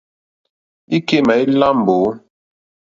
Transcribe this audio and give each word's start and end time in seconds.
Íkémà 0.97 1.33
ílâ 1.43 1.69
mbǒ. 1.79 1.97